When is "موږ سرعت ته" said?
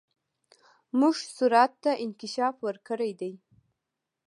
0.99-1.91